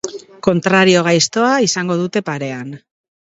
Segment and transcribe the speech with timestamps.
[0.45, 2.73] Kontrario gaiztoa izango dute parean.